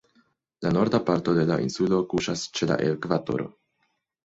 [0.65, 3.49] La Norda parto de la insulo kuŝas ĉe la ekvatoro.